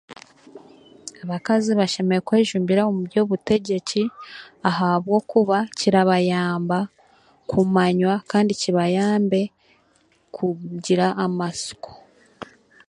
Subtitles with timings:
[1.23, 4.03] Abakazi bashemereire kwejumbira omu by'obutegyeki
[4.69, 6.79] ahabwokuba kirabayamba
[7.49, 9.41] kumanywa kandi kibayambe
[10.35, 11.91] kugira amasiko.